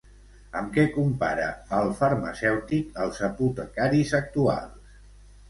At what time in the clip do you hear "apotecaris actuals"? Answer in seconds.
3.29-4.99